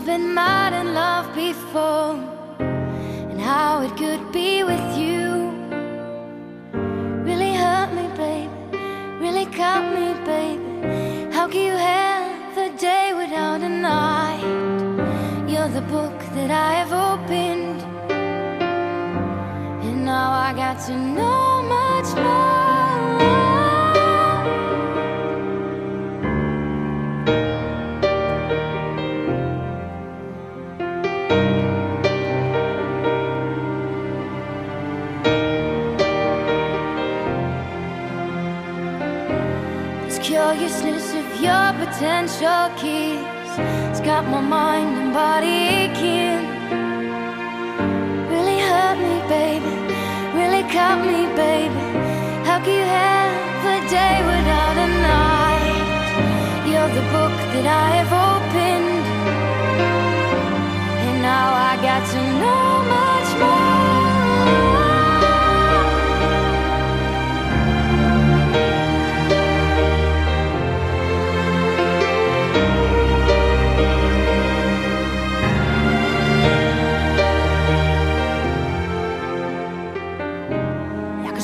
[0.00, 2.14] I've been mad in love before,
[2.58, 5.50] and how it could be with you
[7.22, 8.48] really hurt me, baby.
[9.20, 11.30] Really cut me, baby.
[11.34, 14.40] How can you have a day without a night?
[15.46, 17.82] You're the book that I have opened,
[19.84, 21.89] and now I got to know much
[40.22, 43.50] curiousness of your potential kiss.
[43.88, 46.44] It's got my mind and body aching.
[48.28, 49.72] Really hurt me, baby.
[50.38, 51.84] Really cut me, baby.
[52.44, 55.88] How can you have a day without a night?
[56.68, 59.06] You're the book that I have opened.
[61.06, 62.69] And now I got to know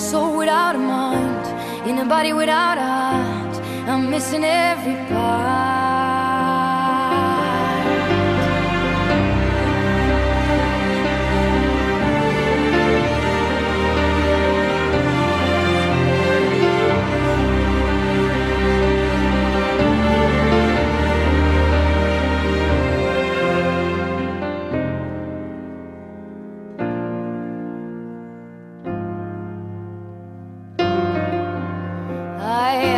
[0.07, 3.57] soul without a mind, in a body without a heart.
[3.89, 5.86] I'm missing every part.
[32.47, 32.96] I